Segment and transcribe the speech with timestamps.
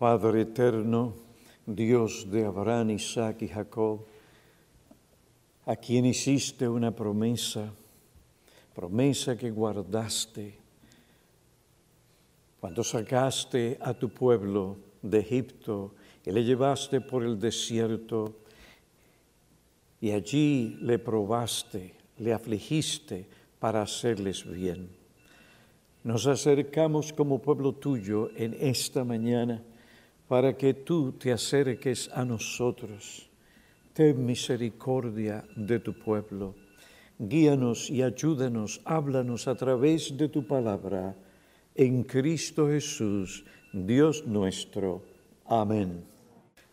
[0.00, 1.12] Padre eterno,
[1.66, 4.06] Dios de Abraham, Isaac y Jacob,
[5.66, 7.70] a quien hiciste una promesa,
[8.74, 10.56] promesa que guardaste
[12.58, 15.92] cuando sacaste a tu pueblo de Egipto
[16.24, 18.36] y le llevaste por el desierto
[20.00, 23.26] y allí le probaste, le afligiste
[23.58, 24.88] para hacerles bien.
[26.04, 29.62] Nos acercamos como pueblo tuyo en esta mañana
[30.30, 33.26] para que tú te acerques a nosotros.
[33.92, 36.54] Ten misericordia de tu pueblo.
[37.18, 41.16] Guíanos y ayúdanos, háblanos a través de tu palabra.
[41.74, 45.02] En Cristo Jesús, Dios nuestro.
[45.46, 46.04] Amén.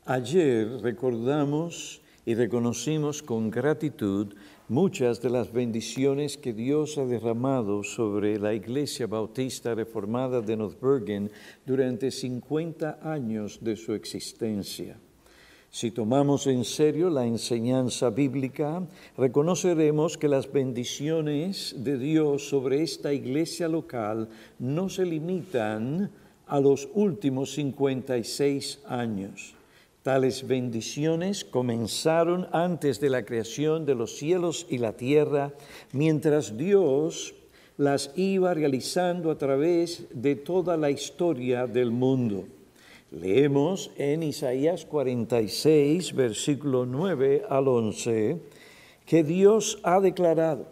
[0.05, 4.35] Ayer recordamos y reconocimos con gratitud
[4.69, 11.31] muchas de las bendiciones que Dios ha derramado sobre la Iglesia Bautista Reformada de Northbergen
[11.65, 14.99] durante 50 años de su existencia.
[15.69, 18.85] Si tomamos en serio la enseñanza bíblica,
[19.17, 26.11] reconoceremos que las bendiciones de Dios sobre esta iglesia local no se limitan
[26.45, 29.56] a los últimos 56 años.
[30.07, 35.51] Tales bendiciones comenzaron antes de la creación de los cielos y la tierra,
[35.91, 37.35] mientras Dios
[37.75, 42.45] las iba realizando a través de toda la historia del mundo.
[43.11, 48.37] Leemos en Isaías 46, versículo 9 al 11,
[49.05, 50.67] que Dios ha declarado,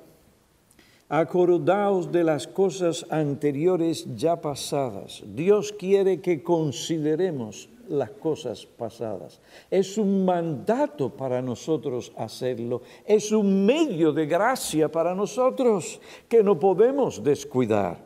[1.09, 5.23] acordaos de las cosas anteriores ya pasadas.
[5.28, 9.39] Dios quiere que consideremos las cosas pasadas.
[9.69, 12.81] Es un mandato para nosotros hacerlo.
[13.05, 18.06] Es un medio de gracia para nosotros que no podemos descuidar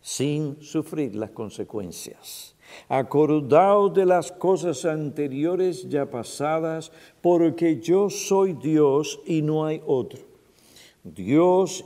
[0.00, 2.56] sin sufrir las consecuencias.
[2.88, 6.90] Acordaos de las cosas anteriores ya pasadas,
[7.20, 10.20] porque yo soy Dios y no hay otro.
[11.04, 11.84] Dios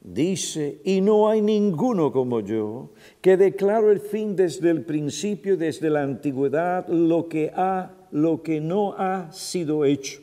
[0.00, 2.90] dice, y no hay ninguno como yo,
[3.20, 8.60] que declaro el fin desde el principio, desde la antigüedad, lo que ha, lo que
[8.60, 10.20] no ha sido hecho.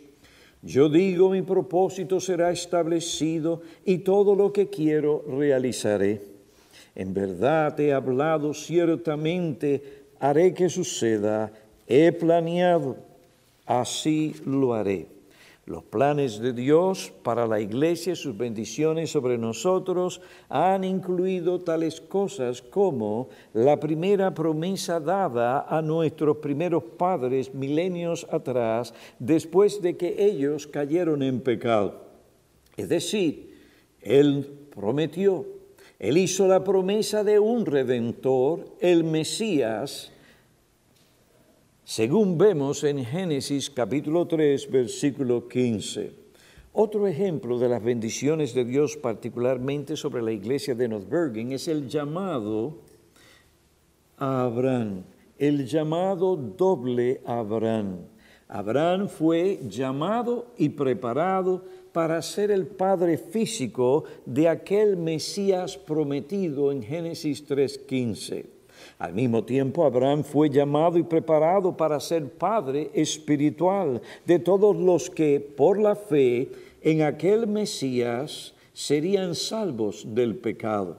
[0.63, 6.21] Yo digo, mi propósito será establecido y todo lo que quiero realizaré.
[6.95, 9.81] En verdad he hablado ciertamente,
[10.19, 11.51] haré que suceda,
[11.85, 12.97] he planeado,
[13.67, 15.16] así lo haré.
[15.67, 21.99] Los planes de Dios para la iglesia y sus bendiciones sobre nosotros han incluido tales
[21.99, 30.15] cosas como la primera promesa dada a nuestros primeros padres milenios atrás, después de que
[30.17, 31.99] ellos cayeron en pecado.
[32.77, 33.53] Es decir,
[33.99, 35.45] Él prometió,
[35.99, 40.13] Él hizo la promesa de un redentor, el Mesías,
[41.87, 46.11] según vemos en Génesis capítulo 3, versículo 15.
[46.73, 51.87] Otro ejemplo de las bendiciones de Dios, particularmente sobre la iglesia de Northbergen, es el
[51.87, 52.79] llamado
[54.17, 55.03] a Abraham,
[55.39, 57.99] el llamado doble Abraham.
[58.49, 66.83] Abraham fue llamado y preparado para ser el padre físico de aquel Mesías prometido en
[66.83, 68.56] Génesis 3.15.
[68.99, 75.09] Al mismo tiempo, Abraham fue llamado y preparado para ser padre espiritual de todos los
[75.09, 76.49] que, por la fe
[76.81, 80.97] en aquel Mesías, serían salvos del pecado.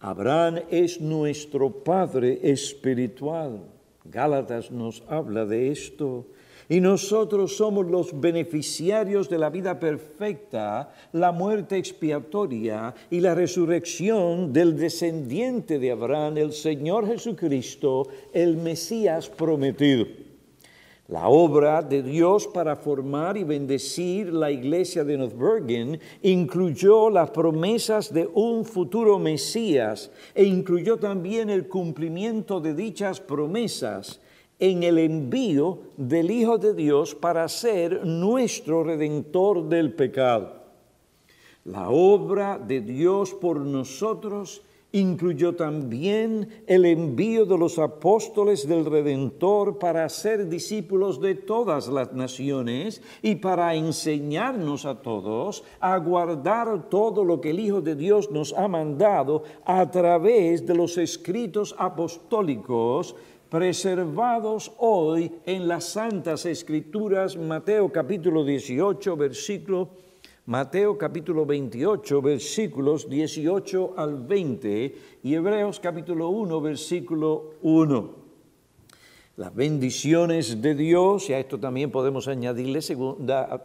[0.00, 3.60] Abraham es nuestro Padre espiritual.
[4.04, 6.24] Gálatas nos habla de esto
[6.70, 14.52] y nosotros somos los beneficiarios de la vida perfecta, la muerte expiatoria y la resurrección
[14.52, 20.06] del descendiente de Abraham, el Señor Jesucristo, el Mesías prometido.
[21.08, 28.14] La obra de Dios para formar y bendecir la iglesia de Northbergen incluyó las promesas
[28.14, 34.20] de un futuro Mesías e incluyó también el cumplimiento de dichas promesas
[34.60, 40.60] en el envío del Hijo de Dios para ser nuestro redentor del pecado.
[41.64, 44.62] La obra de Dios por nosotros
[44.92, 52.12] incluyó también el envío de los apóstoles del Redentor para ser discípulos de todas las
[52.12, 58.30] naciones y para enseñarnos a todos a guardar todo lo que el Hijo de Dios
[58.30, 63.14] nos ha mandado a través de los escritos apostólicos
[63.50, 69.90] preservados hoy en las Santas Escrituras, Mateo capítulo 18, versículo
[70.46, 78.20] Mateo capítulo 28, versículos 18 al 20 y Hebreos capítulo 1, versículo 1.
[79.36, 83.64] Las bendiciones de Dios, y a esto también podemos añadirle segunda,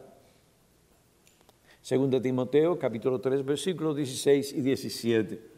[1.81, 5.54] segunda Timoteo capítulo 3, versículos 16 y 17.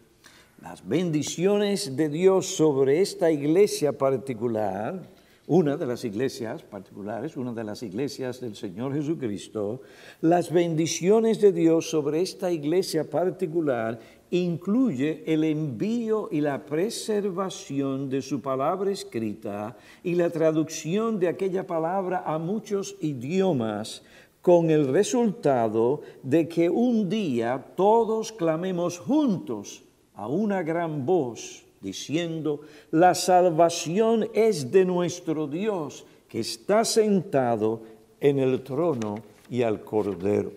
[0.61, 5.01] Las bendiciones de Dios sobre esta iglesia particular
[5.47, 9.81] una de las iglesias particulares, una de las iglesias del Señor Jesucristo,
[10.19, 13.97] las bendiciones de Dios sobre esta iglesia particular
[14.29, 21.65] incluye el envío y la preservación de su palabra escrita y la traducción de aquella
[21.65, 24.03] palabra a muchos idiomas,
[24.41, 29.86] con el resultado de que un día todos clamemos juntos
[30.17, 32.61] a una gran voz diciendo,
[32.91, 37.81] la salvación es de nuestro Dios que está sentado
[38.19, 39.19] en el trono
[39.49, 40.51] y al Cordero.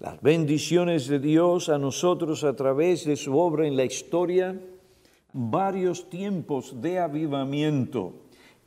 [0.00, 4.60] Las bendiciones de Dios a nosotros a través de su obra en la historia,
[5.32, 8.12] varios tiempos de avivamiento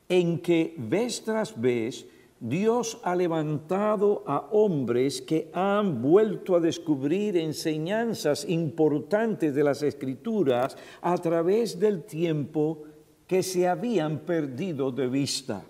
[0.08, 2.06] en que vez tras vez
[2.40, 10.74] Dios ha levantado a hombres que han vuelto a descubrir enseñanzas importantes de las escrituras
[11.02, 12.84] a través del tiempo
[13.26, 15.62] que se habían perdido de vista.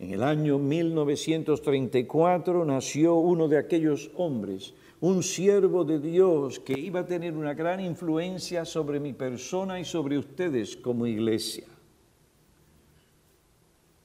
[0.00, 6.98] En el año 1934 nació uno de aquellos hombres, un siervo de Dios que iba
[7.00, 11.68] a tener una gran influencia sobre mi persona y sobre ustedes como iglesia.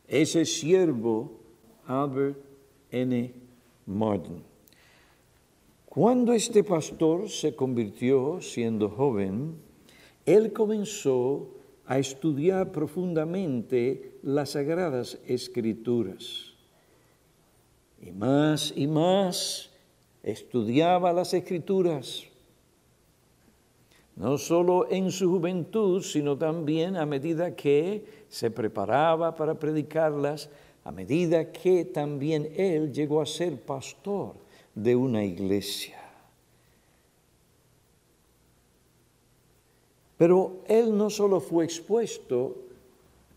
[0.07, 1.44] Ese siervo
[1.87, 2.37] Albert
[2.91, 3.33] N.
[3.85, 4.43] Martin.
[5.85, 9.55] Cuando este pastor se convirtió siendo joven,
[10.25, 11.47] él comenzó
[11.85, 16.53] a estudiar profundamente las sagradas escrituras.
[18.01, 19.69] Y más y más
[20.23, 22.23] estudiaba las escrituras,
[24.15, 30.49] no solo en su juventud, sino también a medida que se preparaba para predicarlas
[30.85, 34.35] a medida que también él llegó a ser pastor
[34.73, 35.99] de una iglesia.
[40.17, 42.55] Pero él no solo fue expuesto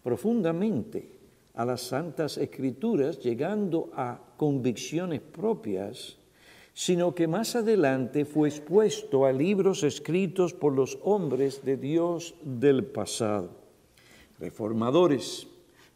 [0.05, 1.09] profundamente
[1.55, 6.17] a las santas escrituras, llegando a convicciones propias,
[6.75, 12.85] sino que más adelante fue expuesto a libros escritos por los hombres de Dios del
[12.85, 13.51] pasado,
[14.39, 15.49] reformadores,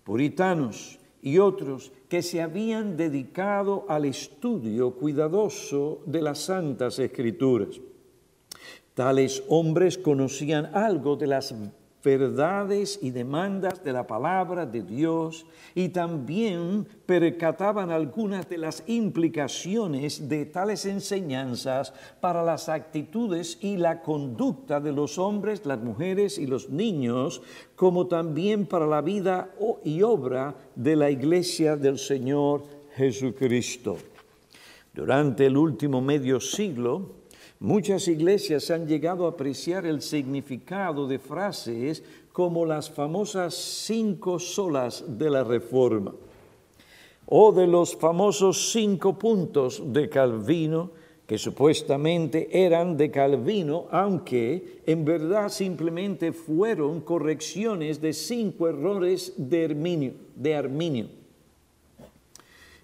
[0.03, 7.81] puritanos, y otros que se habían dedicado al estudio cuidadoso de las santas escrituras.
[8.95, 11.55] Tales hombres conocían algo de las
[12.03, 20.29] verdades y demandas de la palabra de Dios y también percataban algunas de las implicaciones
[20.29, 26.47] de tales enseñanzas para las actitudes y la conducta de los hombres, las mujeres y
[26.47, 27.43] los niños,
[27.77, 29.51] como también para la vida
[29.85, 32.65] y obra de la iglesia del Señor
[32.97, 33.97] Jesucristo.
[34.95, 37.22] Durante el último medio siglo,
[37.63, 45.05] Muchas iglesias han llegado a apreciar el significado de frases como las famosas cinco solas
[45.07, 46.13] de la Reforma
[47.27, 50.91] o de los famosos cinco puntos de Calvino,
[51.25, 59.67] que supuestamente eran de Calvino, aunque en verdad simplemente fueron correcciones de cinco errores de
[59.67, 60.15] Arminio.
[60.35, 61.07] De Arminio.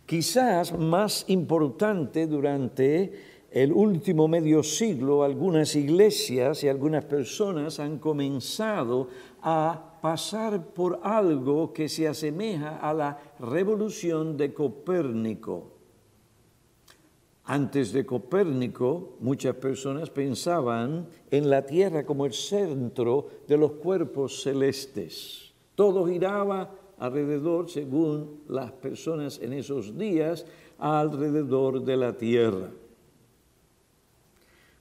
[0.06, 9.08] Quizás más importante durante el último medio siglo algunas iglesias y algunas personas han comenzado
[9.40, 15.72] a pasar por algo que se asemeja a la revolución de Copérnico.
[17.44, 24.42] Antes de Copérnico, muchas personas pensaban en la Tierra como el centro de los cuerpos
[24.42, 25.54] celestes.
[25.74, 30.44] Todo giraba alrededor, según las personas en esos días,
[30.78, 32.70] alrededor de la Tierra.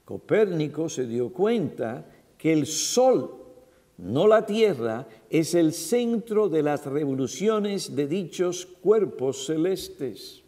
[0.08, 2.06] Copérnico se dio cuenta
[2.38, 3.44] que el Sol,
[3.98, 10.46] no la Tierra, es el centro de las revoluciones de dichos cuerpos celestes.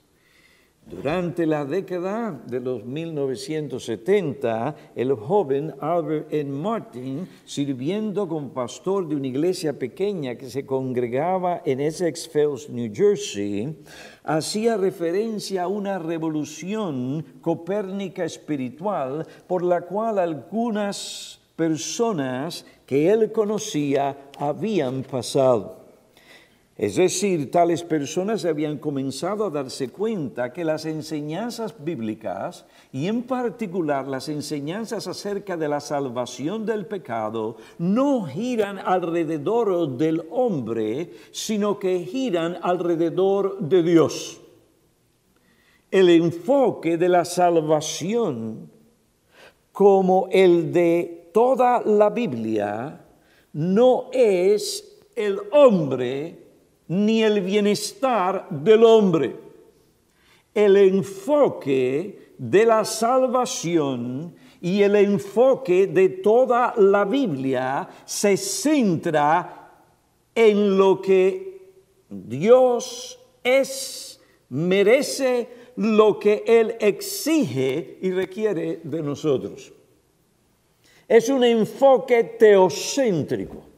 [0.89, 6.50] Durante la década de los 1970, el joven Albert N.
[6.50, 12.91] Martin, sirviendo como pastor de una iglesia pequeña que se congregaba en Essex Fells, New
[12.91, 13.77] Jersey,
[14.24, 24.17] hacía referencia a una revolución copérnica espiritual por la cual algunas personas que él conocía
[24.39, 25.88] habían pasado.
[26.80, 33.24] Es decir, tales personas habían comenzado a darse cuenta que las enseñanzas bíblicas, y en
[33.24, 41.78] particular las enseñanzas acerca de la salvación del pecado, no giran alrededor del hombre, sino
[41.78, 44.40] que giran alrededor de Dios.
[45.92, 48.72] El enfoque de la salvación,
[49.74, 53.06] como el de toda la Biblia,
[53.52, 56.38] no es el hombre,
[56.89, 59.36] ni el bienestar del hombre.
[60.53, 69.72] El enfoque de la salvación y el enfoque de toda la Biblia se centra
[70.34, 71.72] en lo que
[72.10, 74.19] Dios es,
[74.50, 79.72] merece, lo que Él exige y requiere de nosotros.
[81.08, 83.69] Es un enfoque teocéntrico.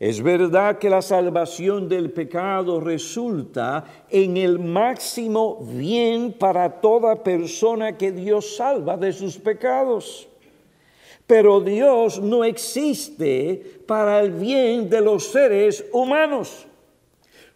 [0.00, 7.96] Es verdad que la salvación del pecado resulta en el máximo bien para toda persona
[7.96, 10.28] que Dios salva de sus pecados.
[11.26, 16.66] Pero Dios no existe para el bien de los seres humanos.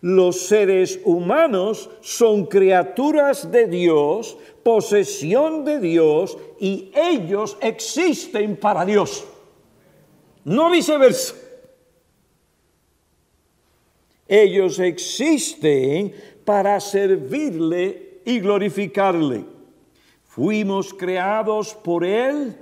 [0.00, 9.24] Los seres humanos son criaturas de Dios, posesión de Dios, y ellos existen para Dios.
[10.44, 11.41] No viceversa.
[14.34, 19.44] Ellos existen para servirle y glorificarle.
[20.24, 22.56] Fuimos creados por Él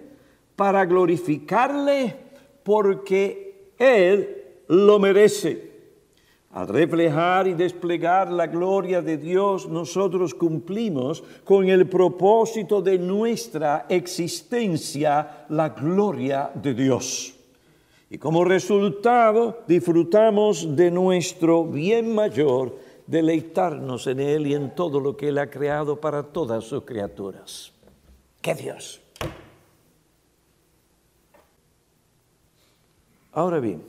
[0.57, 2.17] para glorificarle
[2.65, 5.71] porque Él lo merece.
[6.51, 13.87] Al reflejar y desplegar la gloria de Dios, nosotros cumplimos con el propósito de nuestra
[13.89, 17.40] existencia, la gloria de Dios.
[18.11, 22.77] Y como resultado disfrutamos de nuestro bien mayor,
[23.07, 27.73] deleitarnos en Él y en todo lo que Él ha creado para todas sus criaturas.
[28.43, 29.01] ¡Qué Dios!
[33.33, 33.83] Ahora bien,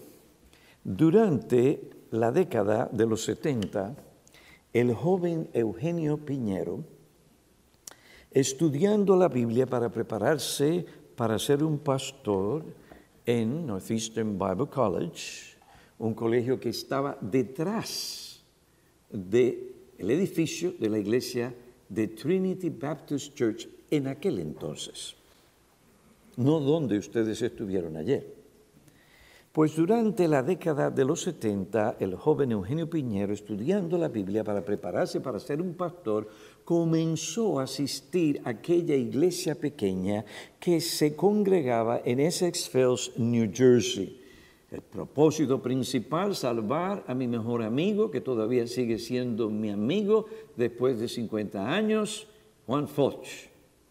[0.83, 3.95] durante la década de los 70,
[4.71, 6.83] el joven Eugenio Piñero,
[8.29, 10.85] estudiando la Biblia para prepararse
[11.15, 12.63] para ser un pastor,
[13.31, 15.55] en Northeastern Bible College,
[15.99, 18.43] un colegio que estaba detrás
[19.09, 21.53] del edificio de la iglesia
[21.87, 25.15] de Trinity Baptist Church en aquel entonces,
[26.35, 28.41] no donde ustedes estuvieron ayer.
[29.51, 34.63] Pues durante la década de los 70, el joven Eugenio Piñero, estudiando la Biblia para
[34.63, 36.29] prepararse para ser un pastor,
[36.63, 40.25] comenzó a asistir a aquella iglesia pequeña
[40.59, 44.19] que se congregaba en Essex Fells, New Jersey.
[44.71, 50.99] El propósito principal, salvar a mi mejor amigo, que todavía sigue siendo mi amigo después
[50.99, 52.27] de 50 años,
[52.65, 53.27] Juan Foch.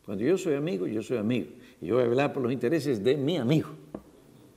[0.07, 1.49] Cuando yo soy amigo, yo soy amigo.
[1.81, 3.69] Y yo voy a hablar por los intereses de mi amigo.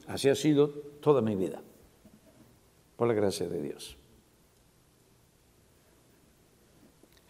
[0.08, 0.70] Así ha sido
[1.02, 1.62] toda mi vida,
[2.96, 3.98] por la gracia de Dios.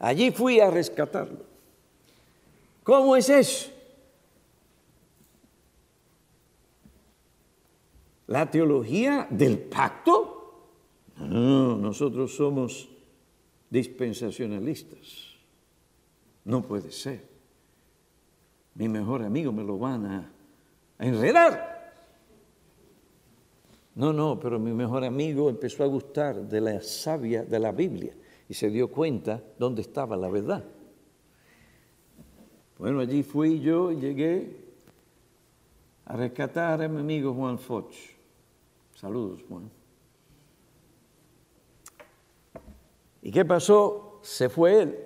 [0.04, 1.46] Allí fui a rescatarlo.
[2.84, 3.72] ¿Cómo es eso?
[8.28, 10.66] ¿La teología del pacto?
[11.16, 12.90] No, nosotros somos
[13.70, 15.38] dispensacionalistas.
[16.44, 17.24] No puede ser.
[18.76, 20.32] Mi mejor amigo me lo van a,
[21.00, 21.94] enredar.
[23.96, 28.14] No, no, pero mi mejor amigo empezó a gustar de la sabia de la Biblia
[28.50, 30.64] y se dio cuenta dónde estaba la verdad.
[32.78, 34.58] Bueno, allí fui yo y llegué
[36.06, 37.94] a rescatar a mi amigo Juan Foch.
[38.96, 39.70] Saludos, Juan.
[43.22, 44.20] ¿Y qué pasó?
[44.22, 45.00] Se fue él.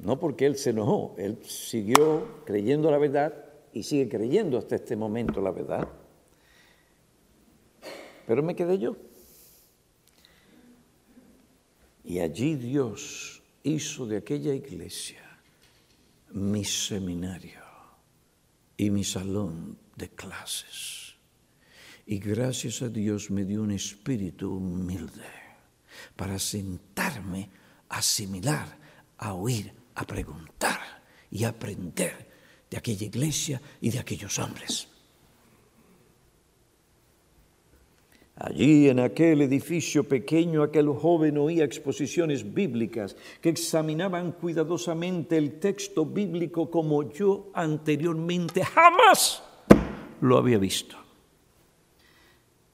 [0.00, 3.32] No porque él se enojó, él siguió creyendo la verdad
[3.72, 5.88] y sigue creyendo hasta este momento la verdad.
[8.26, 8.96] Pero me quedé yo.
[12.04, 15.22] Y allí Dios hizo de aquella iglesia
[16.32, 17.62] mi seminario
[18.76, 21.14] y mi salón de clases.
[22.06, 25.24] Y gracias a Dios me dio un espíritu humilde
[26.14, 27.48] para sentarme,
[27.88, 28.76] asimilar,
[29.16, 30.80] a oír, a preguntar
[31.30, 32.30] y aprender
[32.68, 34.88] de aquella iglesia y de aquellos hombres.
[38.36, 46.04] Allí en aquel edificio pequeño aquel joven oía exposiciones bíblicas que examinaban cuidadosamente el texto
[46.04, 49.40] bíblico como yo anteriormente jamás
[50.20, 50.96] lo había visto.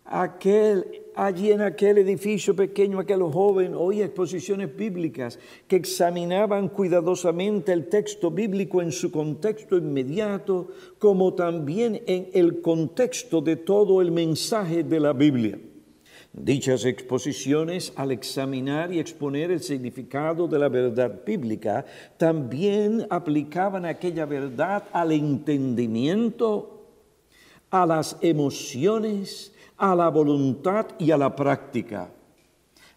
[0.07, 7.89] Aquel allí en aquel edificio pequeño, aquel joven oía exposiciones bíblicas que examinaban cuidadosamente el
[7.89, 14.83] texto bíblico en su contexto inmediato, como también en el contexto de todo el mensaje
[14.83, 15.59] de la Biblia.
[16.33, 21.85] Dichas exposiciones, al examinar y exponer el significado de la verdad bíblica,
[22.17, 26.87] también aplicaban aquella verdad al entendimiento,
[27.71, 32.13] a las emociones, a la voluntad y a la práctica.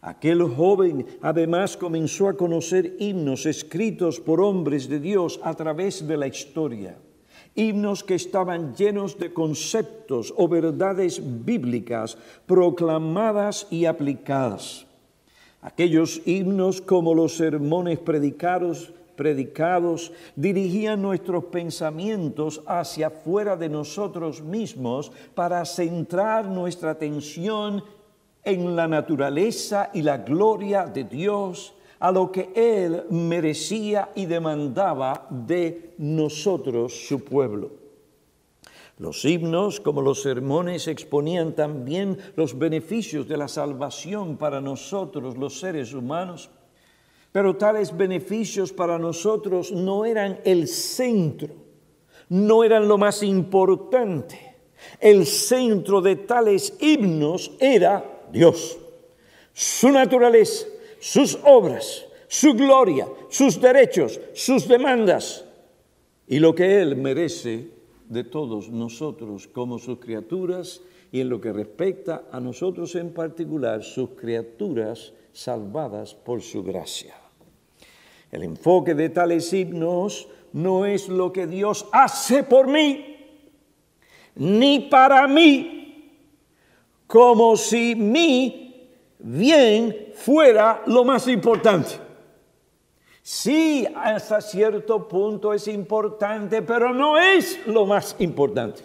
[0.01, 6.17] Aquel joven además comenzó a conocer himnos escritos por hombres de Dios a través de
[6.17, 6.97] la historia
[7.55, 14.85] himnos que estaban llenos de conceptos o verdades bíblicas proclamadas y aplicadas.
[15.61, 25.11] Aquellos himnos como los sermones predicados, predicados dirigían nuestros pensamientos hacia fuera de nosotros mismos
[25.35, 27.83] para centrar nuestra atención
[28.43, 35.25] en la naturaleza y la gloria de Dios a lo que Él merecía y demandaba
[35.29, 37.71] de nosotros, su pueblo.
[38.97, 45.59] Los himnos, como los sermones, exponían también los beneficios de la salvación para nosotros, los
[45.59, 46.49] seres humanos.
[47.33, 51.49] Pero tales beneficios para nosotros no eran el centro,
[52.29, 54.55] no eran lo más importante.
[54.99, 58.77] El centro de tales himnos era Dios,
[59.51, 60.67] su naturaleza,
[60.99, 65.43] sus obras, su gloria, sus derechos, sus demandas
[66.27, 67.71] y lo que Él merece
[68.09, 73.83] de todos nosotros como sus criaturas y en lo que respecta a nosotros en particular,
[73.83, 77.22] sus criaturas salvadas por su gracia.
[78.33, 83.15] El enfoque de tales himnos no es lo que Dios hace por mí,
[84.33, 86.17] ni para mí,
[87.05, 91.91] como si mi bien fuera lo más importante.
[93.21, 98.81] Sí, hasta cierto punto es importante, pero no es lo más importante.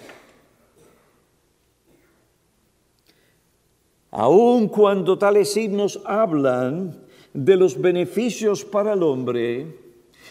[4.10, 9.66] Aun cuando tales signos hablan de los beneficios para el hombre,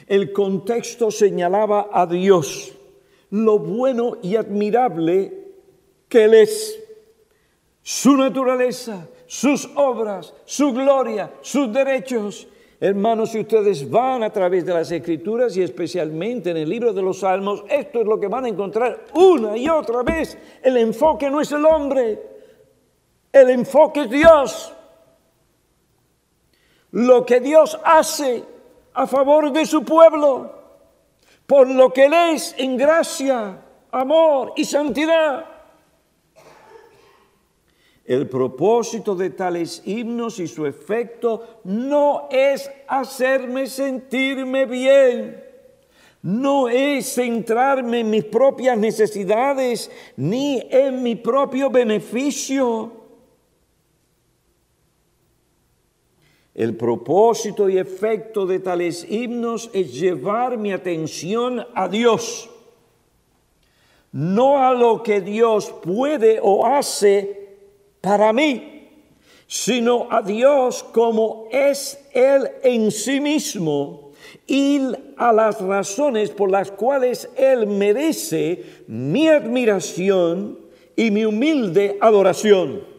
[0.07, 2.73] el contexto señalaba a Dios,
[3.31, 5.47] lo bueno y admirable
[6.07, 6.79] que Él es,
[7.81, 12.47] su naturaleza, sus obras, su gloria, sus derechos.
[12.79, 17.01] Hermanos, si ustedes van a través de las escrituras y especialmente en el libro de
[17.01, 20.37] los salmos, esto es lo que van a encontrar una y otra vez.
[20.61, 22.21] El enfoque no es el hombre,
[23.31, 24.73] el enfoque es Dios.
[26.97, 28.43] Lo que Dios hace
[28.95, 30.51] a favor de su pueblo,
[31.45, 35.45] por lo que Él es en gracia, amor y santidad.
[38.03, 45.43] El propósito de tales himnos y su efecto no es hacerme sentirme bien,
[46.23, 53.06] no es centrarme en mis propias necesidades ni en mi propio beneficio.
[56.57, 62.49] El propósito y efecto de tales himnos es llevar mi atención a Dios,
[64.11, 67.57] no a lo que Dios puede o hace
[68.01, 68.89] para mí,
[69.45, 74.13] sino a Dios como es Él en sí mismo
[74.47, 74.81] y
[75.15, 80.57] a las razones por las cuales Él merece mi admiración
[80.95, 82.96] y mi humilde adoración.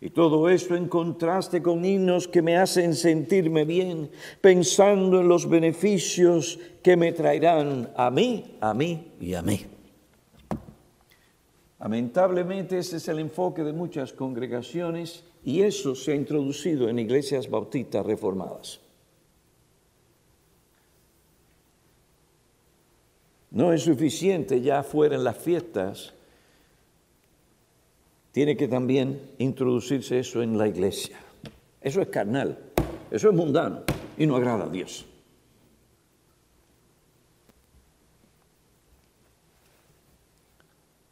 [0.00, 5.48] Y todo esto en contraste con himnos que me hacen sentirme bien, pensando en los
[5.48, 9.64] beneficios que me traerán a mí, a mí y a mí.
[11.80, 17.48] Lamentablemente ese es el enfoque de muchas congregaciones y eso se ha introducido en iglesias
[17.48, 18.80] bautistas reformadas.
[23.50, 26.12] No es suficiente ya fuera en las fiestas,
[28.36, 31.18] tiene que también introducirse eso en la iglesia.
[31.80, 32.58] Eso es carnal,
[33.10, 33.80] eso es mundano
[34.18, 35.06] y no agrada a Dios.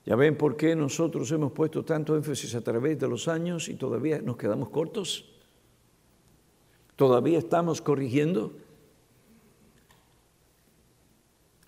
[0.05, 3.77] ¿Ya ven por qué nosotros hemos puesto tanto énfasis a través de los años y
[3.77, 5.25] todavía nos quedamos cortos?
[6.95, 8.53] ¿Todavía estamos corrigiendo?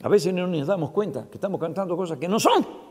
[0.03, 2.85] A veces no nos damos cuenta que estamos cantando cosas que no son.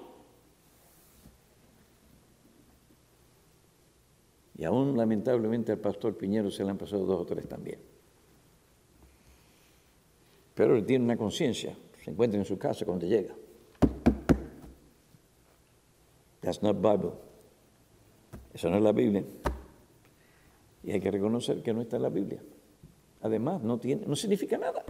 [4.58, 7.79] Y aún lamentablemente al pastor Piñero se le han pasado dos o tres también.
[10.53, 13.36] Pero él tiene una conciencia, se encuentra en su casa cuando llega.
[16.39, 17.13] That's not Bible.
[18.53, 19.23] Eso no es la Biblia.
[20.84, 22.41] Y hay que reconocer que no está en la Biblia.
[23.21, 24.86] Además, no, tiene, no significa nada.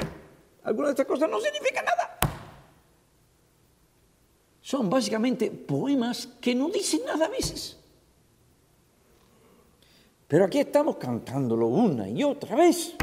[0.64, 2.20] Algunas de estas cosas no significan nada.
[4.62, 7.80] Son básicamente poemas que no dicen nada a veces.
[10.36, 12.94] Pero aquí estamos cantándolo una y otra vez.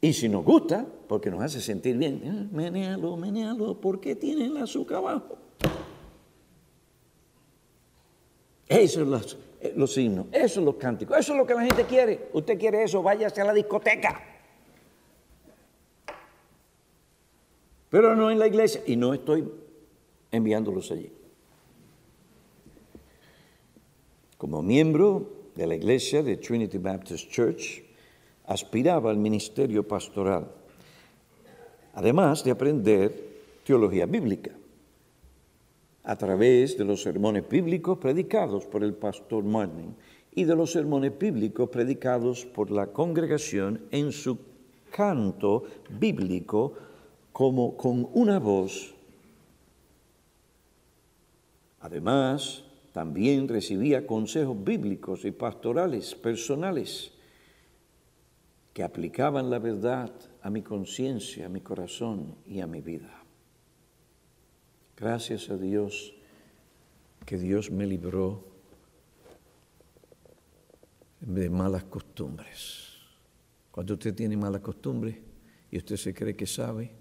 [0.00, 4.46] Y si nos gusta, porque nos hace sentir bien, eh, menealo, menealo, ¿por qué tiene
[4.46, 5.38] el azúcar abajo?
[8.66, 11.62] Eso es los, eh, los himnos, eso es los cánticos, eso es lo que la
[11.62, 12.28] gente quiere.
[12.32, 14.20] Usted quiere eso, váyase a la discoteca.
[17.88, 19.48] Pero no en la iglesia, y no estoy
[20.32, 21.12] enviándolos allí.
[24.36, 27.82] Como miembro de la iglesia de Trinity Baptist Church,
[28.46, 30.50] aspiraba al ministerio pastoral,
[31.94, 33.12] además de aprender
[33.64, 34.50] teología bíblica
[36.04, 39.94] a través de los sermones bíblicos predicados por el pastor Martin
[40.34, 44.38] y de los sermones bíblicos predicados por la congregación en su
[44.90, 46.74] canto bíblico
[47.32, 48.94] como con una voz.
[51.80, 52.64] Además,
[52.94, 57.10] también recibía consejos bíblicos y pastorales personales
[58.72, 63.24] que aplicaban la verdad a mi conciencia, a mi corazón y a mi vida.
[64.96, 66.14] Gracias a Dios
[67.26, 68.44] que Dios me libró
[71.18, 72.92] de malas costumbres.
[73.72, 75.16] Cuando usted tiene malas costumbres
[75.68, 76.92] y usted se cree que sabe,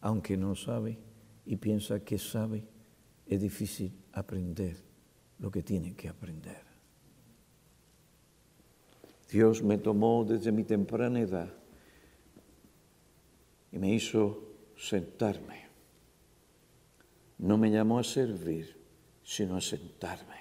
[0.00, 0.98] aunque no sabe
[1.44, 2.64] y piensa que sabe,
[3.26, 4.87] es difícil aprender
[5.38, 6.62] lo que tiene que aprender.
[9.30, 11.52] Dios me tomó desde mi temprana edad
[13.70, 14.42] y me hizo
[14.76, 15.68] sentarme
[17.38, 18.76] no me llamó a servir,
[19.22, 20.36] sino a sentarme.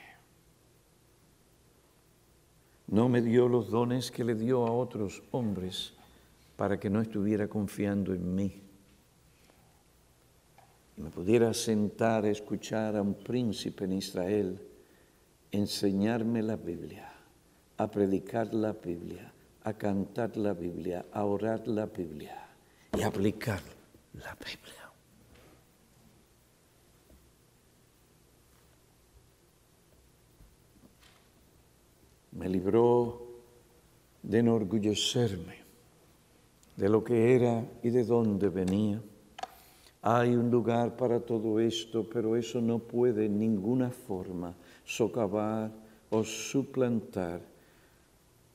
[2.87, 5.93] No me dio los dones que le dio a otros hombres
[6.55, 8.63] para que no estuviera confiando en mí.
[10.95, 14.59] Y me pudiera sentar a escuchar a un príncipe en Israel
[15.57, 17.11] enseñarme la Biblia,
[17.77, 19.31] a predicar la Biblia,
[19.63, 22.47] a cantar la Biblia, a orar la Biblia
[22.97, 23.61] y aplicar
[24.13, 24.77] la Biblia.
[32.37, 33.21] me libró
[34.21, 35.55] de enorgullecerme
[36.75, 39.01] de lo que era y de dónde venía.
[40.03, 44.53] Hay un lugar para todo esto, pero eso no puede en ninguna forma
[44.87, 45.69] socavar
[46.09, 47.41] o suplantar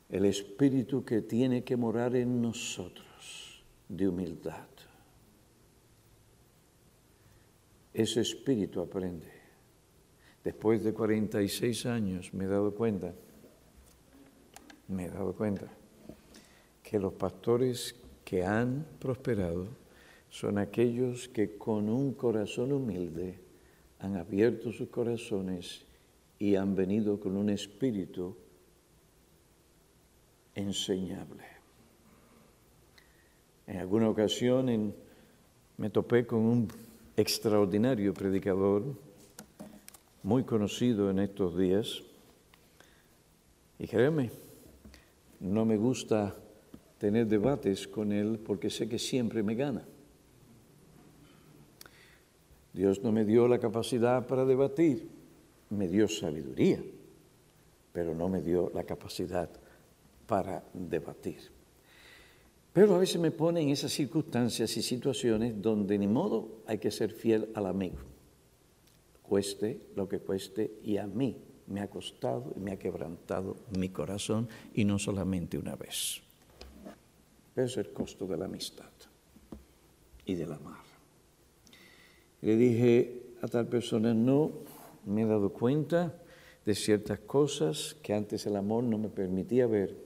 [0.08, 4.66] el espíritu que tiene que morar en nosotros de humildad.
[7.92, 9.30] Ese espíritu aprende.
[10.42, 13.14] Después de 46 años me he dado cuenta
[14.88, 15.66] me he dado cuenta
[16.82, 19.68] que los pastores que han prosperado
[20.28, 23.38] son aquellos que con un corazón humilde
[24.00, 25.84] han abierto sus corazones
[26.42, 28.34] y han venido con un espíritu
[30.56, 31.44] enseñable.
[33.68, 34.92] En alguna ocasión
[35.76, 36.68] me topé con un
[37.16, 38.82] extraordinario predicador,
[40.24, 42.02] muy conocido en estos días,
[43.78, 44.32] y créeme,
[45.38, 46.34] no me gusta
[46.98, 49.84] tener debates con él porque sé que siempre me gana.
[52.72, 55.21] Dios no me dio la capacidad para debatir,
[55.72, 56.82] me dio sabiduría,
[57.92, 59.50] pero no me dio la capacidad
[60.26, 61.50] para debatir.
[62.72, 66.90] Pero a veces me pone en esas circunstancias y situaciones donde ni modo hay que
[66.90, 67.98] ser fiel al amigo,
[69.22, 73.88] cueste lo que cueste y a mí me ha costado y me ha quebrantado mi
[73.88, 76.22] corazón y no solamente una vez.
[77.56, 78.90] es el costo de la amistad
[80.24, 80.80] y del amar.
[82.40, 84.50] Le dije a tal persona, no,
[85.04, 86.18] me he dado cuenta
[86.64, 89.96] de ciertas cosas que antes el amor no me permitía ver.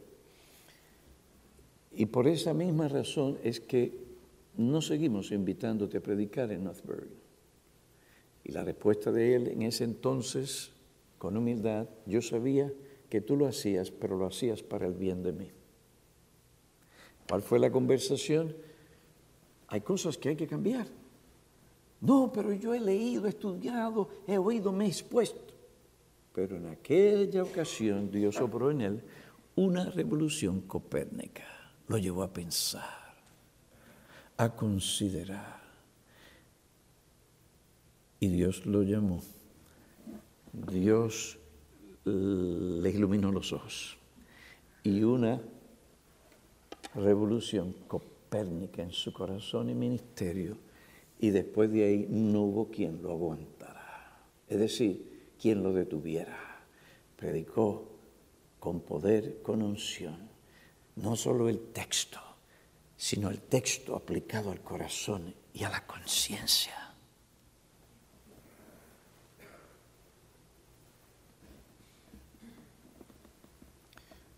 [1.93, 4.07] Y por esa misma razón es que
[4.57, 7.11] no seguimos invitándote a predicar en Northbury.
[8.45, 10.71] Y la respuesta de él en ese entonces
[11.19, 12.73] con humildad, yo sabía
[13.09, 15.51] que tú lo hacías, pero lo hacías para el bien de mí.
[17.29, 18.55] ¿Cuál fue la conversación?
[19.69, 20.87] Hay cosas que hay que cambiar.
[22.01, 25.55] No, pero yo he leído, he estudiado, he oído, me he expuesto.
[26.35, 29.03] Pero en aquella ocasión Dios obró en él
[29.55, 31.45] una revolución copérnica.
[31.89, 33.15] Lo llevó a pensar,
[34.37, 35.61] a considerar.
[38.21, 39.23] Y Dios lo llamó
[40.65, 41.39] Dios
[42.05, 43.99] le iluminó los ojos
[44.83, 45.41] y una
[46.95, 50.57] revolución copérnica en su corazón y ministerio
[51.19, 56.37] y después de ahí no hubo quien lo aguantara, es decir, quien lo detuviera.
[57.17, 57.89] Predicó
[58.59, 60.29] con poder, con unción,
[60.97, 62.21] no solo el texto,
[62.97, 66.75] sino el texto aplicado al corazón y a la conciencia.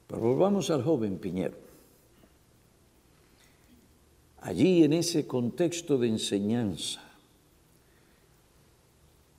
[0.07, 1.68] Pero volvamos al joven Piñero.
[4.41, 7.03] Allí en ese contexto de enseñanza,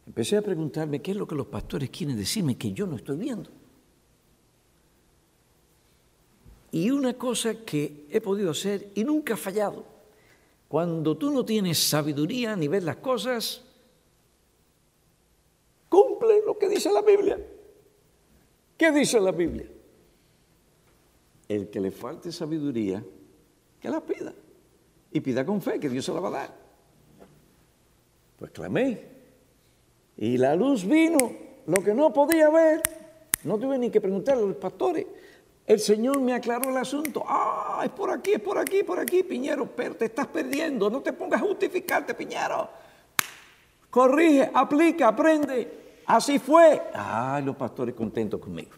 [0.06, 3.18] empecé a preguntarme qué es lo que los pastores quieren decirme que yo no estoy
[3.18, 3.50] viendo.
[6.72, 9.86] Y una cosa que he podido hacer y nunca ha fallado,
[10.68, 13.64] cuando tú no tienes sabiduría ni ves las cosas,
[15.88, 17.40] cumple lo que dice la Biblia.
[18.78, 19.68] ¿Qué dice la Biblia?
[21.48, 23.04] El que le falte sabiduría,
[23.80, 24.34] que la pida.
[25.12, 26.56] Y pida con fe, que Dios se la va a dar.
[28.38, 29.08] Pues clamé.
[30.18, 31.18] Y la luz vino,
[31.66, 32.82] lo que no podía ver.
[33.44, 35.06] No tuve ni que preguntarle a los pastores.
[35.66, 37.24] El Señor me aclaró el asunto.
[37.28, 40.90] Ah, es por aquí, es por aquí, por aquí, Piñero, pero te estás perdiendo.
[40.90, 42.70] No te pongas a justificarte, Piñero.
[43.90, 46.02] Corrige, aplica, aprende.
[46.06, 46.82] Así fue.
[46.94, 48.72] Ay, los pastores contentos conmigo.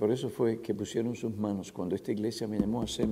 [0.00, 3.06] Por eso fue que pusieron sus manos cuando esta iglesia me llamó a ser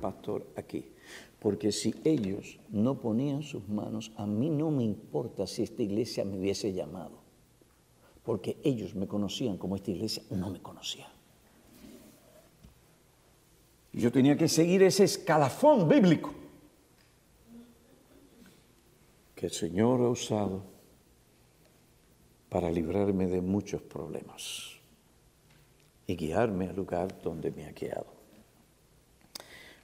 [0.00, 0.92] pastor aquí.
[1.40, 6.24] Porque si ellos no ponían sus manos, a mí no me importa si esta iglesia
[6.24, 7.18] me hubiese llamado.
[8.22, 11.08] Porque ellos me conocían como esta iglesia no me conocía.
[13.92, 16.32] Y yo tenía que seguir ese escalafón bíblico
[19.34, 20.62] que el Señor ha usado
[22.48, 24.77] para librarme de muchos problemas
[26.08, 28.06] y guiarme al lugar donde me ha guiado.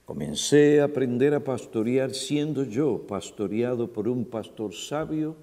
[0.05, 5.35] Comencé a aprender a pastorear siendo yo pastoreado por un pastor sabio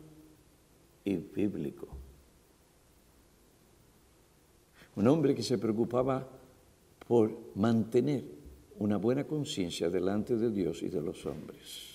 [1.05, 1.87] y bíblico.
[4.97, 6.27] Un hombre que se preocupaba
[7.07, 8.25] por mantener
[8.79, 11.93] una buena conciencia delante de Dios y de los hombres.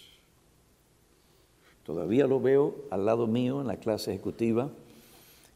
[1.84, 4.70] Todavía lo veo al lado mío en la clase ejecutiva,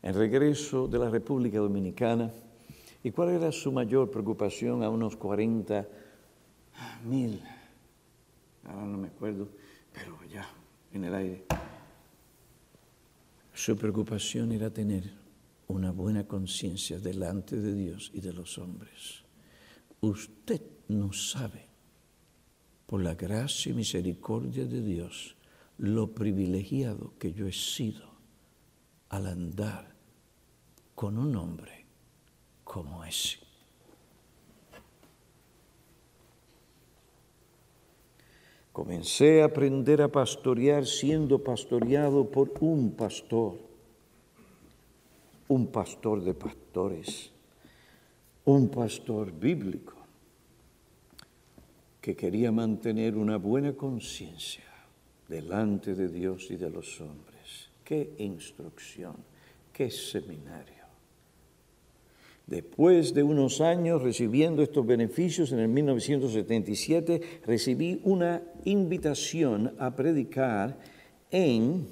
[0.03, 2.31] en regreso de la República Dominicana.
[3.03, 5.87] ¿Y cuál era su mayor preocupación a unos 40
[7.05, 7.41] mil,
[8.65, 9.49] ahora no me acuerdo,
[9.91, 10.47] pero ya
[10.93, 11.45] en el aire.
[13.53, 15.11] Su preocupación era tener
[15.67, 19.23] una buena conciencia delante de Dios y de los hombres.
[20.01, 21.67] Usted no sabe,
[22.85, 25.37] por la gracia y misericordia de Dios,
[25.77, 28.11] lo privilegiado que yo he sido
[29.09, 29.95] al andar
[30.93, 31.80] con un hombre
[32.71, 33.37] como ese.
[38.71, 43.59] Comencé a aprender a pastorear siendo pastoreado por un pastor,
[45.49, 47.31] un pastor de pastores,
[48.45, 49.97] un pastor bíblico
[51.99, 54.63] que quería mantener una buena conciencia
[55.27, 57.67] delante de Dios y de los hombres.
[57.83, 59.17] Qué instrucción,
[59.73, 60.80] qué seminario.
[62.51, 70.77] Después de unos años recibiendo estos beneficios, en el 1977 recibí una invitación a predicar
[71.31, 71.87] en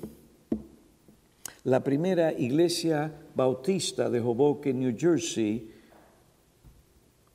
[1.63, 5.71] la primera iglesia bautista de Hoboken, New Jersey,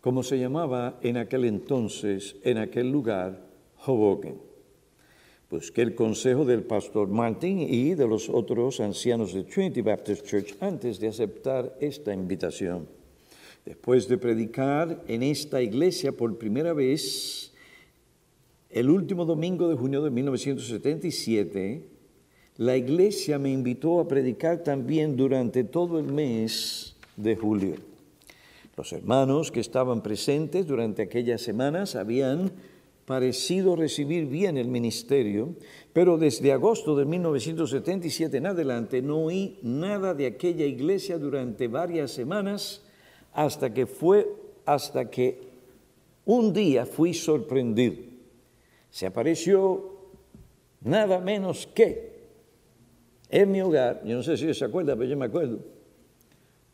[0.02, 3.40] como se llamaba en aquel entonces, en aquel lugar,
[3.86, 4.36] Hoboken.
[5.48, 10.56] Busqué el consejo del pastor Martin y de los otros ancianos de Trinity Baptist Church
[10.60, 13.02] antes de aceptar esta invitación.
[13.64, 17.52] Después de predicar en esta iglesia por primera vez,
[18.68, 21.88] el último domingo de junio de 1977,
[22.58, 27.76] la iglesia me invitó a predicar también durante todo el mes de julio.
[28.76, 32.52] Los hermanos que estaban presentes durante aquellas semanas habían
[33.06, 35.54] parecido recibir bien el ministerio,
[35.92, 42.10] pero desde agosto de 1977 en adelante no oí nada de aquella iglesia durante varias
[42.10, 42.83] semanas
[43.34, 44.26] hasta que fue,
[44.64, 45.40] hasta que
[46.24, 47.96] un día fui sorprendido.
[48.90, 49.92] Se apareció
[50.80, 52.14] nada menos que
[53.28, 55.58] en mi hogar, yo no sé si se acuerda, pero yo me acuerdo,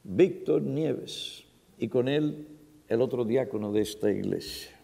[0.04, 1.44] Víctor Nieves
[1.78, 2.46] y con él
[2.88, 4.79] el otro diácono de esta iglesia.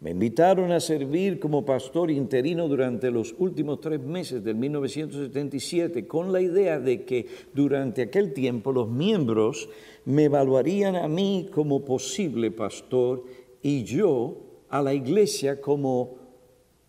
[0.00, 6.32] Me invitaron a servir como pastor interino durante los últimos tres meses del 1977 con
[6.32, 9.68] la idea de que durante aquel tiempo los miembros
[10.04, 13.24] me evaluarían a mí como posible pastor
[13.60, 14.36] y yo
[14.68, 16.16] a la iglesia como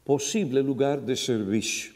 [0.04, 1.94] posible lugar de servicio.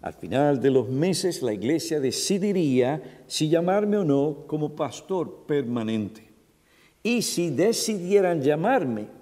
[0.00, 6.22] Al final de los meses la iglesia decidiría si llamarme o no como pastor permanente.
[7.02, 9.15] Y si decidieran llamarme,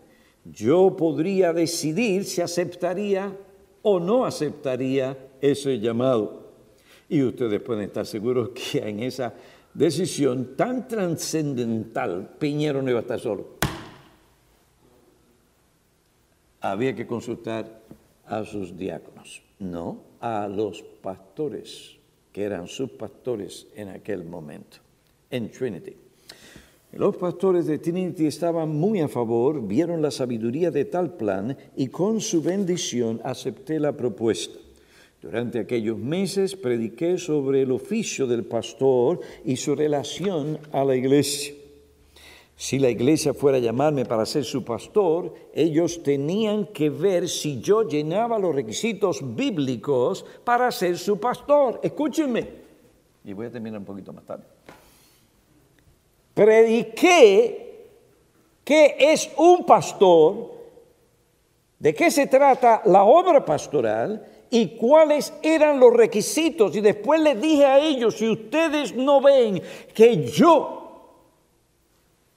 [0.45, 3.37] yo podría decidir si aceptaría
[3.83, 6.45] o no aceptaría ese llamado.
[7.09, 9.35] Y ustedes pueden estar seguros que en esa
[9.73, 13.55] decisión tan trascendental Piñero no iba a estar solo.
[16.61, 17.83] Había que consultar
[18.27, 21.99] a sus diáconos, no a los pastores,
[22.33, 24.79] que eran sus pastores en aquel momento,
[25.31, 25.95] en Trinity.
[26.97, 31.89] Los pastores de Trinity estaban muy a favor, vieron la sabiduría de tal plan y
[31.89, 34.61] con su bendición acepté la propuesta.
[35.21, 41.55] Durante aquellos meses prediqué sobre el oficio del pastor y su relación a la iglesia.
[42.55, 47.61] Si la iglesia fuera a llamarme para ser su pastor, ellos tenían que ver si
[47.61, 51.81] yo llenaba los requisitos bíblicos para ser su pastor.
[51.83, 52.47] Escúchenme.
[53.25, 54.54] Y voy a terminar un poquito más tarde
[56.35, 57.89] prediqué
[58.65, 60.53] qué es un pastor,
[61.79, 66.75] de qué se trata la obra pastoral y cuáles eran los requisitos.
[66.77, 70.85] Y después les dije a ellos, si ustedes no ven que yo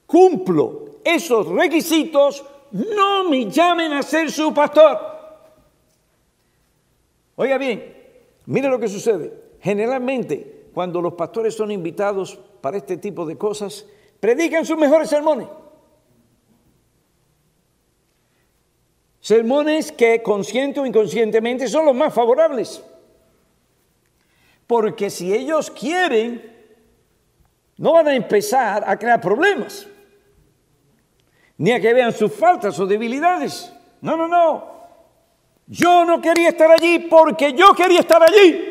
[0.06, 4.98] cumplo esos requisitos, no me llamen a ser su pastor.
[7.36, 7.96] Oiga bien,
[8.46, 9.32] mire lo que sucede.
[9.60, 13.84] Generalmente, cuando los pastores son invitados para este tipo de cosas,
[14.20, 15.48] predican sus mejores sermones.
[19.20, 22.82] Sermones que consciente o inconscientemente son los más favorables.
[24.66, 26.56] Porque si ellos quieren,
[27.76, 29.86] no van a empezar a crear problemas,
[31.56, 33.72] ni a que vean sus faltas o debilidades.
[34.00, 34.78] No, no, no.
[35.66, 38.67] Yo no quería estar allí porque yo quería estar allí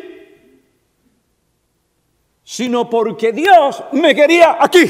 [2.49, 4.89] sino porque Dios me quería aquí.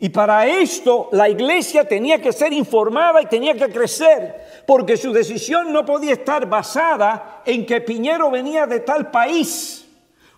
[0.00, 5.12] Y para esto la iglesia tenía que ser informada y tenía que crecer, porque su
[5.12, 9.86] decisión no podía estar basada en que Piñero venía de tal país,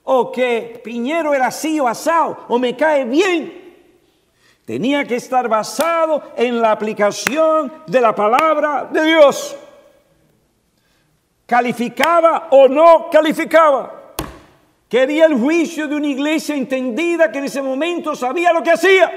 [0.05, 3.79] o que Piñero era así o asado, o me cae bien.
[4.67, 9.57] Tenía que estar basado en la aplicación de la palabra de Dios.
[11.47, 13.98] ¿Calificaba o no calificaba?
[14.89, 19.11] Quería el juicio de una iglesia entendida que en ese momento sabía lo que hacía.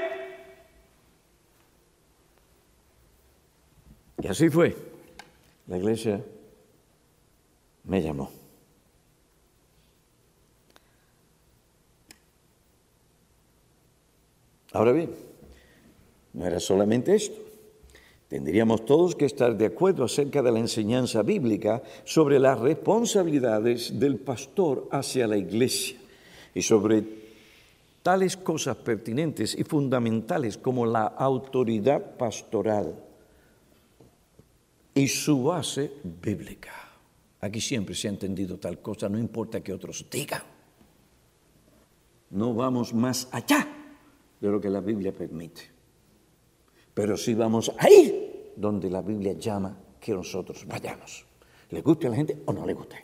[4.22, 4.76] Y así fue.
[5.66, 6.22] La iglesia
[7.84, 8.30] me llamó.
[14.72, 15.14] Ahora bien,
[16.32, 17.41] no era solamente esto.
[18.32, 24.16] Tendríamos todos que estar de acuerdo acerca de la enseñanza bíblica sobre las responsabilidades del
[24.16, 25.98] pastor hacia la iglesia
[26.54, 27.04] y sobre
[28.02, 32.96] tales cosas pertinentes y fundamentales como la autoridad pastoral
[34.94, 36.72] y su base bíblica.
[37.38, 40.42] Aquí siempre se ha entendido tal cosa, no importa que otros digan.
[42.30, 43.68] No vamos más allá
[44.40, 45.60] de lo que la Biblia permite.
[46.94, 48.21] Pero sí vamos a ir
[48.56, 51.24] donde la Biblia llama que nosotros vayamos.
[51.70, 52.96] ¿Le guste a la gente o no le guste?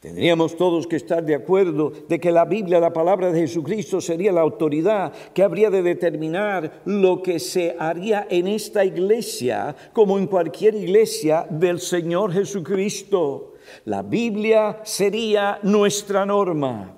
[0.00, 4.30] Tendríamos todos que estar de acuerdo de que la Biblia, la palabra de Jesucristo, sería
[4.30, 10.26] la autoridad que habría de determinar lo que se haría en esta iglesia, como en
[10.26, 13.54] cualquier iglesia del Señor Jesucristo.
[13.86, 16.96] La Biblia sería nuestra norma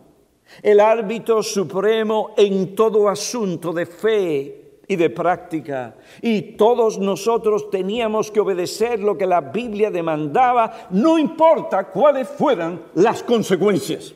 [0.63, 4.58] el árbitro supremo en todo asunto de fe
[4.89, 5.95] y de práctica.
[6.23, 12.83] Y todos nosotros teníamos que obedecer lo que la Biblia demandaba, no importa cuáles fueran
[12.95, 14.15] las consecuencias.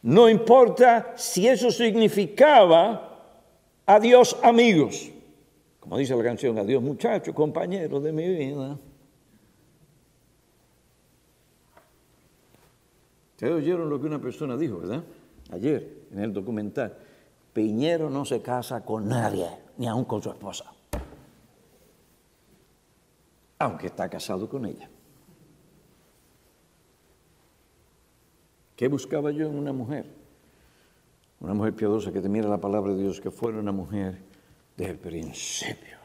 [0.00, 3.34] No importa si eso significaba
[3.84, 5.10] adiós amigos,
[5.80, 8.78] como dice la canción, adiós muchachos, compañeros de mi vida.
[13.32, 15.02] Ustedes oyeron lo que una persona dijo, ¿verdad?
[15.50, 16.96] Ayer, en el documental.
[17.58, 19.48] Piñero no se casa con nadie,
[19.78, 20.72] ni aun con su esposa.
[23.58, 24.88] Aunque está casado con ella.
[28.76, 30.06] ¿Qué buscaba yo en una mujer?
[31.40, 34.18] una mujer piadosa que temiera la palabra de Dios, que fuera una mujer
[34.76, 35.98] del principio,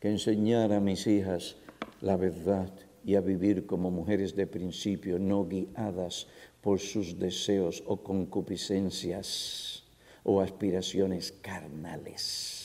[0.00, 1.56] que enseñara a mis hijas
[2.02, 2.70] la verdad
[3.06, 6.26] y a vivir como mujeres de principio, no guiadas
[6.60, 9.80] por sus deseos o concupiscencias
[10.24, 12.60] o aspiraciones carnales.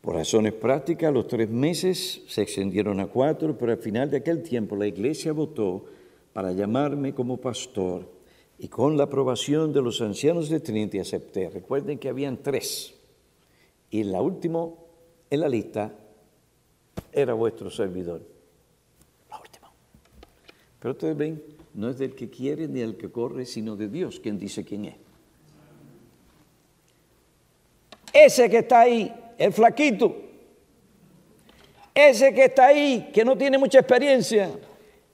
[0.00, 4.42] Por razones prácticas, los tres meses se extendieron a cuatro, pero al final de aquel
[4.42, 5.86] tiempo la iglesia votó
[6.34, 8.06] para llamarme como pastor
[8.58, 11.48] y con la aprobación de los ancianos de Trinity acepté.
[11.48, 12.94] Recuerden que habían tres
[13.90, 14.68] y la última
[15.30, 15.94] en la lista
[17.12, 18.33] era vuestro servidor.
[20.84, 24.20] Pero ustedes ven, no es del que quiere ni del que corre, sino de Dios
[24.20, 24.94] quien dice quién es.
[28.12, 30.14] Ese que está ahí el flaquito,
[31.94, 34.50] ese que está ahí, que no tiene mucha experiencia,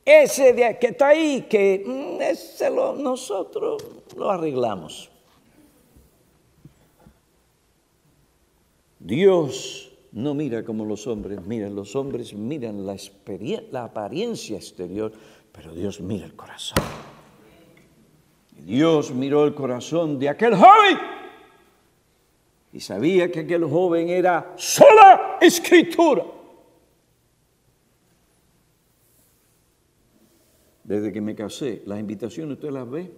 [0.05, 3.81] ese que está ahí, que mm, ese lo, nosotros
[4.17, 5.09] lo arreglamos.
[8.99, 15.13] Dios no mira como los hombres miran, los hombres miran la apariencia exterior,
[15.53, 16.83] pero Dios mira el corazón.
[18.65, 20.99] Dios miró el corazón de aquel joven
[22.73, 26.25] y sabía que aquel joven era sola escritura.
[30.85, 33.13] Desde que me casé, las invitaciones usted las ve,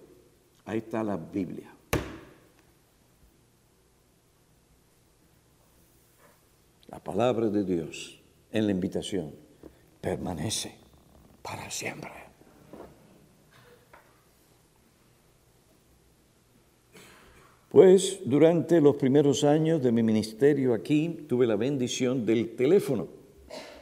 [0.66, 1.74] ahí está la Biblia.
[6.89, 8.20] La palabra de Dios
[8.53, 9.35] en la invitación
[10.03, 10.82] permanece
[11.43, 12.11] para siempre.
[17.72, 23.09] Pues durante los primeros años de mi ministerio aquí tuve la bendición del teléfono,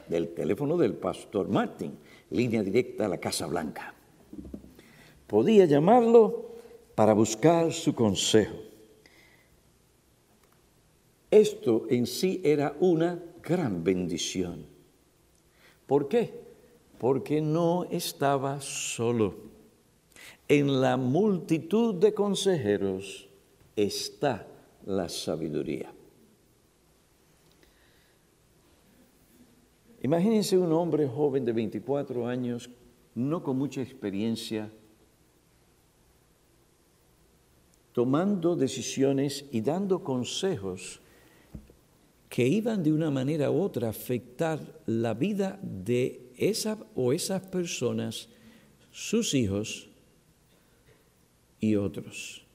[0.08, 1.98] del teléfono del pastor Martin,
[2.30, 3.92] línea directa a la Casa Blanca.
[5.26, 6.50] Podía llamarlo
[6.94, 8.56] para buscar su consejo.
[11.30, 14.66] Esto en sí era una gran bendición.
[15.86, 16.39] ¿Por qué?
[17.00, 19.34] Porque no estaba solo.
[20.46, 23.26] En la multitud de consejeros,
[23.74, 24.46] está
[24.84, 25.90] la sabiduría.
[30.02, 32.68] Imagínense un hombre joven de 24 años,
[33.14, 34.70] no con mucha experiencia,
[37.92, 41.00] tomando decisiones y dando consejos
[42.30, 47.42] que iban de una manera u otra a afectar la vida de esa o esas
[47.42, 48.30] personas,
[48.90, 49.90] sus hijos
[51.60, 52.46] y otros.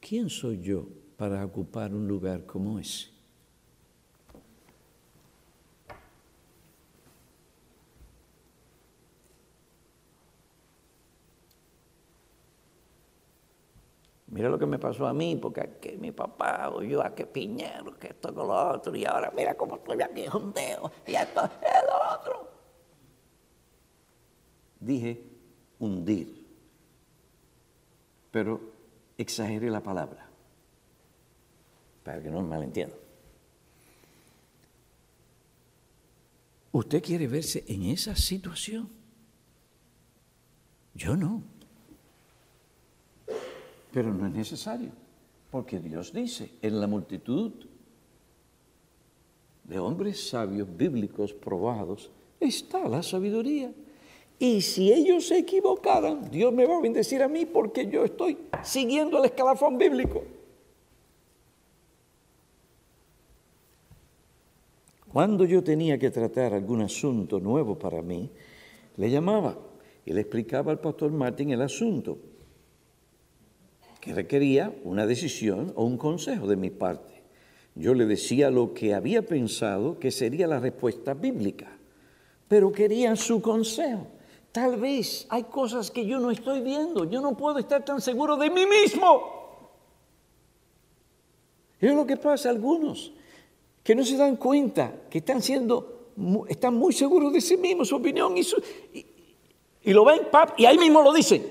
[0.00, 3.08] ¿quién soy yo para ocupar un lugar como ese?
[14.30, 17.26] Mira lo que me pasó a mí, porque aquí mi papá o yo, a qué
[17.26, 21.44] piñero, que esto con lo otro, y ahora mira cómo estoy aquí junteo, y esto
[21.44, 22.50] es lo otro.
[24.78, 25.20] Dije
[25.80, 26.46] hundir,
[28.30, 28.60] pero
[29.18, 30.28] exagere la palabra,
[32.04, 32.98] para que no me malentiendan.
[36.70, 38.88] ¿Usted quiere verse en esa situación?
[40.94, 41.42] Yo no.
[43.92, 44.90] Pero no es necesario,
[45.50, 47.52] porque Dios dice, en la multitud
[49.64, 53.72] de hombres sabios bíblicos probados está la sabiduría.
[54.38, 58.38] Y si ellos se equivocaran, Dios me va a bendecir a mí porque yo estoy
[58.62, 60.22] siguiendo el escalafón bíblico.
[65.12, 68.30] Cuando yo tenía que tratar algún asunto nuevo para mí,
[68.96, 69.58] le llamaba
[70.06, 72.16] y le explicaba al pastor Martín el asunto,
[74.00, 77.22] que requería una decisión o un consejo de mi parte.
[77.74, 81.68] Yo le decía lo que había pensado que sería la respuesta bíblica,
[82.48, 84.06] pero quería su consejo.
[84.52, 87.04] Tal vez hay cosas que yo no estoy viendo.
[87.04, 89.38] Yo no puedo estar tan seguro de mí mismo.
[91.80, 93.12] Es lo que pasa a algunos
[93.82, 96.10] que no se dan cuenta que están siendo,
[96.48, 98.42] están muy seguros de sí mismos, su opinión y,
[99.82, 101.42] y, lo ven, pap, y ahí mismo lo dicen.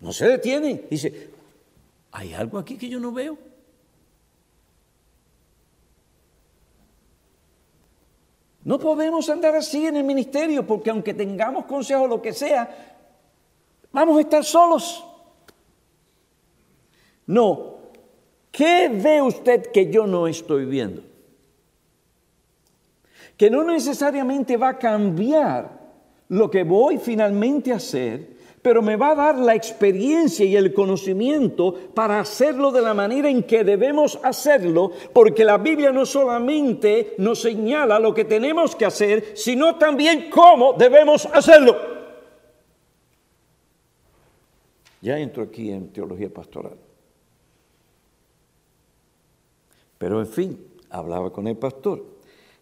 [0.00, 0.86] No se detienen.
[0.90, 1.30] Dice,
[2.16, 3.36] hay algo aquí que yo no veo.
[8.64, 12.96] No podemos andar así en el ministerio porque aunque tengamos consejo lo que sea,
[13.92, 15.04] vamos a estar solos.
[17.26, 17.76] No.
[18.50, 21.02] ¿Qué ve usted que yo no estoy viendo?
[23.36, 25.78] Que no necesariamente va a cambiar
[26.28, 28.35] lo que voy finalmente a hacer,
[28.66, 33.30] pero me va a dar la experiencia y el conocimiento para hacerlo de la manera
[33.30, 38.84] en que debemos hacerlo, porque la Biblia no solamente nos señala lo que tenemos que
[38.84, 41.76] hacer, sino también cómo debemos hacerlo.
[45.00, 46.76] Ya entro aquí en teología pastoral.
[49.96, 52.04] Pero en fin, hablaba con el pastor.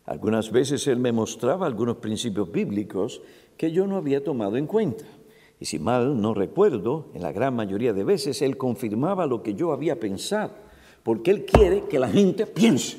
[0.05, 3.23] Algunas veces él me mostraba algunos principios bíblicos
[3.57, 5.07] que yo no había tomado en cuenta.
[5.65, 9.55] Y si mal no recuerdo, en la gran mayoría de veces él confirmaba lo que
[9.55, 10.53] yo había pensado,
[11.03, 12.99] porque él quiere que la gente piense.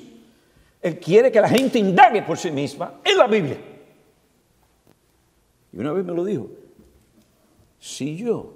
[0.81, 3.59] Él quiere que la gente indague por sí misma en la Biblia.
[5.73, 6.49] Y una vez me lo dijo,
[7.77, 8.55] si yo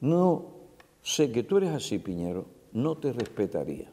[0.00, 0.46] no
[1.00, 3.88] sé que tú eres así, Piñero, no te respetaría.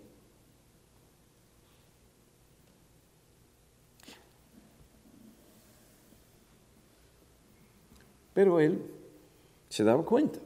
[8.34, 8.95] Pero él
[9.76, 10.39] se daba cuenta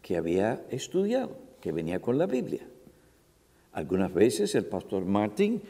[0.00, 2.64] que había estudiado, que venía con la Biblia.
[3.72, 5.60] Algunas veces el pastor Martín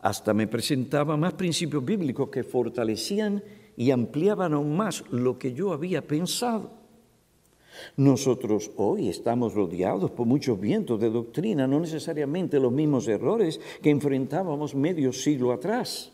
[0.00, 3.44] hasta me presentaba más principios bíblicos que fortalecían
[3.76, 6.70] y ampliaban aún más lo que yo había pensado.
[7.98, 13.90] Nosotros hoy estamos rodeados por muchos vientos de doctrina, no necesariamente los mismos errores que
[13.90, 16.10] enfrentábamos medio siglo atrás.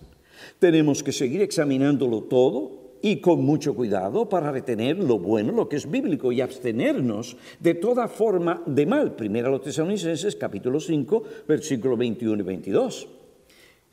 [0.59, 5.76] Tenemos que seguir examinándolo todo y con mucho cuidado para retener lo bueno, lo que
[5.76, 9.14] es bíblico y abstenernos de toda forma de mal.
[9.14, 13.09] Primero los tesalonicenses capítulo 5, versículo 21 y 22.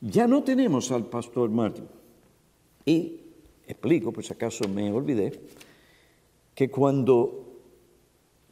[0.01, 1.85] Ya no tenemos al pastor Martin.
[2.85, 3.19] Y
[3.67, 5.39] explico, pues acaso me olvidé,
[6.53, 7.59] que cuando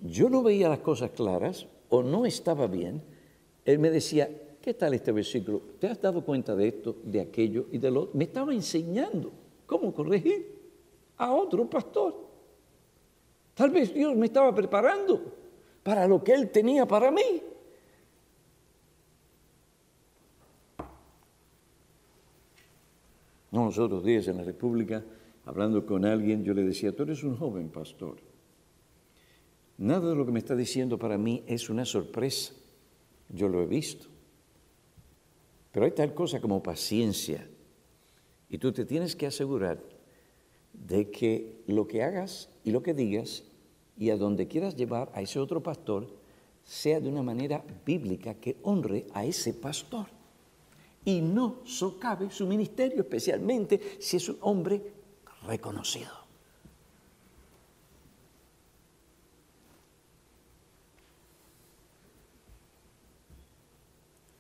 [0.02, 3.02] yo no veía las cosas claras o no estaba bien,
[3.66, 4.30] él me decía,
[4.62, 5.62] ¿qué tal este versículo?
[5.80, 8.18] ¿Te has dado cuenta de esto, de aquello y de lo otro?
[8.18, 10.64] Me estaba enseñando cómo corregir
[11.18, 12.16] a otro pastor.
[13.54, 15.22] Tal vez Dios me estaba preparando
[15.84, 17.44] para lo que Él tenía para mí.
[23.52, 25.04] No, los otros días en la República,
[25.46, 28.18] hablando con alguien, yo le decía, tú eres un joven pastor.
[29.78, 32.54] Nada de lo que me está diciendo para mí es una sorpresa.
[33.30, 34.08] Yo lo he visto.
[35.72, 37.48] Pero hay tal cosa como paciencia
[38.54, 39.82] y tú te tienes que asegurar
[40.74, 43.46] de que lo que hagas y lo que digas
[43.98, 46.08] y a donde quieras llevar a ese otro pastor
[46.64, 50.06] sea de una manera bíblica que honre a ese pastor
[51.04, 54.84] y no socave su ministerio, especialmente si es un hombre
[55.48, 56.12] reconocido.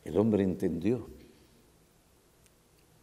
[0.05, 1.12] El hombre entendió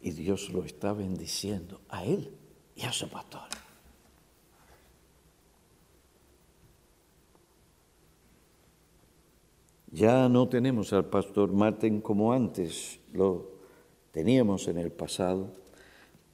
[0.01, 2.31] y Dios lo está bendiciendo a él
[2.75, 3.41] y a su pastor.
[9.91, 13.51] Ya no tenemos al pastor Martín como antes lo
[14.11, 15.49] teníamos en el pasado,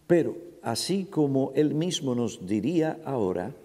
[0.05, 3.55] pero así como él mismo nos diría ahora,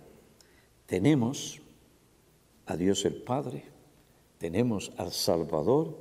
[0.86, 1.60] tenemos
[2.66, 3.64] a Dios el Padre,
[4.38, 5.96] tenemos al Salvador,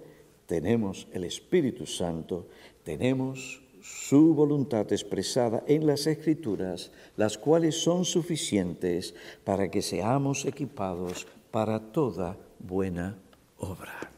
[0.46, 2.48] tenemos el Espíritu Santo,
[2.84, 11.28] tenemos su voluntad expresada en las escrituras, las cuales son suficientes para que seamos equipados
[11.50, 13.18] para toda buena
[13.58, 14.12] obra.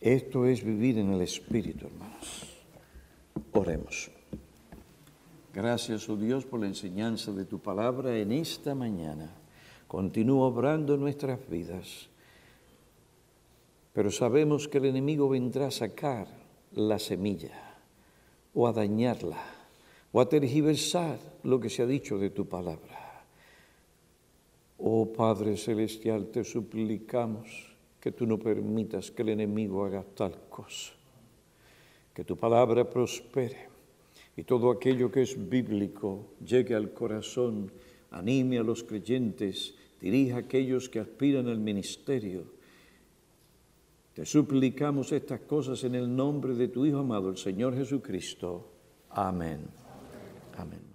[0.00, 2.46] Esto es vivir en el Espíritu, hermanos.
[3.52, 4.10] Oremos.
[5.52, 9.30] Gracias, oh Dios, por la enseñanza de tu palabra en esta mañana.
[9.88, 12.08] Continúa obrando nuestras vidas.
[13.92, 16.26] Pero sabemos que el enemigo vendrá a sacar
[16.72, 17.63] la semilla
[18.54, 19.42] o a dañarla
[20.14, 23.26] o a tergiversar lo que se ha dicho de tu palabra.
[24.78, 30.94] Oh Padre Celestial, te suplicamos que tú no permitas que el enemigo haga tal cosa,
[32.14, 33.66] que tu palabra prospere
[34.36, 37.72] y todo aquello que es bíblico llegue al corazón,
[38.10, 42.53] anime a los creyentes, dirija a aquellos que aspiran al ministerio
[44.14, 48.70] te suplicamos estas cosas en el nombre de tu Hijo amado, el Señor Jesucristo.
[49.10, 49.66] Amén.
[50.56, 50.93] Amén.